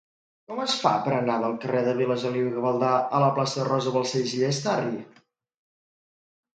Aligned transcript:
Com 0.51 0.61
es 0.61 0.77
fa 0.85 0.93
per 1.07 1.13
anar 1.17 1.35
del 1.43 1.53
carrer 1.65 1.83
de 1.89 1.93
Vilageliu 2.01 2.49
i 2.49 2.55
Gavaldà 2.57 2.91
a 3.19 3.23
la 3.27 3.31
plaça 3.39 3.63
de 3.63 3.69
Rosa 3.71 3.97
Balcells 4.01 4.37
i 4.41 4.45
Llastarry? 4.45 4.95